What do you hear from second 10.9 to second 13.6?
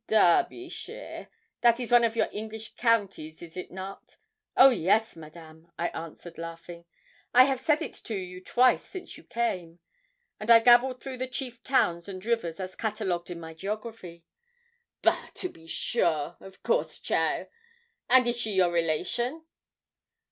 through the chief towns and rivers as catalogued in my